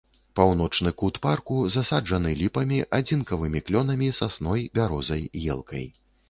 Паўночны 0.37 0.91
кут 1.01 1.19
парку 1.25 1.57
засаджаны 1.75 2.31
ліпамі, 2.39 2.79
адзінкавымі 2.99 3.61
клёнамі, 3.69 4.09
сасной, 4.21 4.65
бярозай, 4.79 5.23
ёлкай. 5.59 5.89